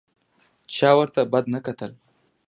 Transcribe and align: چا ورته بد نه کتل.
چا 0.75 0.89
ورته 0.99 1.21
بد 1.31 1.45
نه 1.53 1.59
کتل. 1.65 1.91